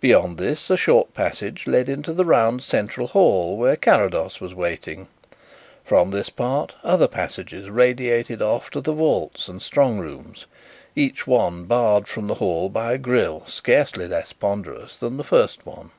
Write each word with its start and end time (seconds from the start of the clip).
Beyond 0.00 0.38
this, 0.38 0.70
a 0.70 0.76
short 0.76 1.14
passage 1.14 1.68
led 1.68 1.88
into 1.88 2.12
the 2.12 2.24
round 2.24 2.64
central 2.64 3.06
hall 3.06 3.56
where 3.56 3.76
Carrados 3.76 4.40
was 4.40 4.56
waiting. 4.56 5.06
From 5.84 6.10
this 6.10 6.30
part, 6.30 6.74
other 6.82 7.06
passages 7.06 7.70
radiated 7.70 8.42
off 8.42 8.70
to 8.70 8.80
the 8.80 8.90
vaults 8.92 9.46
and 9.46 9.62
strong 9.62 10.00
rooms, 10.00 10.46
each 10.96 11.28
one 11.28 11.66
barred 11.66 12.08
from 12.08 12.26
the 12.26 12.34
hall 12.42 12.68
by 12.70 12.94
a 12.94 12.98
grille 12.98 13.44
scarcely 13.46 14.08
less 14.08 14.32
ponderous 14.32 14.96
than 14.96 15.16
the 15.16 15.22
first 15.22 15.64
one. 15.64 15.92